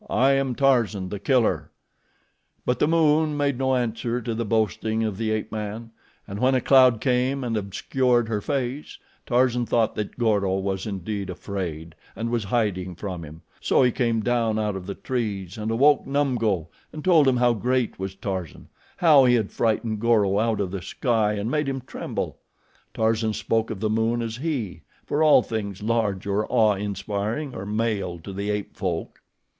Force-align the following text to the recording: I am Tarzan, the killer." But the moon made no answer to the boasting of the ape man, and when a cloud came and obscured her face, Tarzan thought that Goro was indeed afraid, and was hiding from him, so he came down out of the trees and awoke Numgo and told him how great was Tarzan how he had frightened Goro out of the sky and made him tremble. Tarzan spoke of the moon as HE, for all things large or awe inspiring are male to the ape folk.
I 0.09 0.31
am 0.31 0.55
Tarzan, 0.55 1.09
the 1.09 1.19
killer." 1.19 1.69
But 2.65 2.79
the 2.79 2.87
moon 2.87 3.37
made 3.37 3.59
no 3.59 3.75
answer 3.75 4.19
to 4.19 4.33
the 4.33 4.43
boasting 4.43 5.03
of 5.03 5.15
the 5.17 5.29
ape 5.29 5.51
man, 5.51 5.91
and 6.27 6.39
when 6.39 6.55
a 6.55 6.59
cloud 6.59 6.99
came 6.99 7.43
and 7.43 7.55
obscured 7.55 8.27
her 8.27 8.41
face, 8.41 8.97
Tarzan 9.27 9.67
thought 9.67 9.93
that 9.93 10.17
Goro 10.17 10.55
was 10.57 10.87
indeed 10.87 11.29
afraid, 11.29 11.93
and 12.15 12.31
was 12.31 12.45
hiding 12.45 12.95
from 12.95 13.23
him, 13.23 13.43
so 13.59 13.83
he 13.83 13.91
came 13.91 14.21
down 14.21 14.57
out 14.57 14.75
of 14.75 14.87
the 14.87 14.95
trees 14.95 15.55
and 15.55 15.69
awoke 15.69 16.07
Numgo 16.07 16.69
and 16.91 17.05
told 17.05 17.27
him 17.27 17.37
how 17.37 17.53
great 17.53 17.99
was 17.99 18.15
Tarzan 18.15 18.69
how 18.97 19.25
he 19.25 19.35
had 19.35 19.51
frightened 19.51 19.99
Goro 19.99 20.39
out 20.39 20.59
of 20.59 20.71
the 20.71 20.81
sky 20.81 21.33
and 21.33 21.51
made 21.51 21.69
him 21.69 21.79
tremble. 21.81 22.39
Tarzan 22.95 23.33
spoke 23.33 23.69
of 23.69 23.79
the 23.79 23.87
moon 23.87 24.23
as 24.23 24.37
HE, 24.37 24.81
for 25.05 25.21
all 25.21 25.43
things 25.43 25.83
large 25.83 26.25
or 26.25 26.47
awe 26.49 26.73
inspiring 26.73 27.53
are 27.53 27.67
male 27.67 28.17
to 28.17 28.33
the 28.33 28.49
ape 28.49 28.75
folk. 28.75 29.21